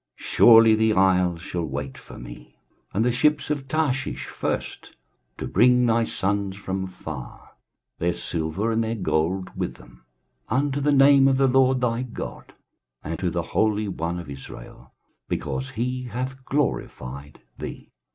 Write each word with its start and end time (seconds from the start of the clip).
23:060:009 0.17 0.25
Surely 0.27 0.73
the 0.75 0.93
isles 0.93 1.41
shall 1.43 1.63
wait 1.63 1.95
for 1.95 2.17
me, 2.17 2.55
and 2.91 3.05
the 3.05 3.11
ships 3.11 3.51
of 3.51 3.67
Tarshish 3.67 4.25
first, 4.25 4.97
to 5.37 5.45
bring 5.45 5.85
thy 5.85 6.03
sons 6.05 6.57
from 6.57 6.87
far, 6.87 7.51
their 7.99 8.11
silver 8.11 8.71
and 8.71 8.83
their 8.83 8.95
gold 8.95 9.51
with 9.55 9.75
them, 9.75 10.03
unto 10.49 10.81
the 10.81 10.91
name 10.91 11.27
of 11.27 11.37
the 11.37 11.47
LORD 11.47 11.81
thy 11.81 12.01
God, 12.01 12.51
and 13.03 13.19
to 13.19 13.29
the 13.29 13.43
Holy 13.53 13.87
One 13.87 14.17
of 14.17 14.27
Israel, 14.27 14.91
because 15.29 15.69
he 15.69 16.05
hath 16.05 16.45
glorified 16.45 17.39
thee. 17.59 17.91